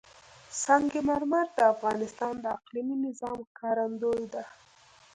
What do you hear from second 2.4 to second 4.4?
د اقلیمي نظام ښکارندوی